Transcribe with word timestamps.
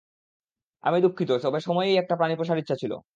আমি 0.83 0.97
দুঃখিত, 1.05 1.29
তবে 1.35 1.57
সবসময়ই 1.57 1.99
একটা 2.01 2.15
প্রাণী 2.15 2.35
পোষার 2.37 2.57
ইচ্ছা 2.57 2.75
ছিল। 2.75 2.93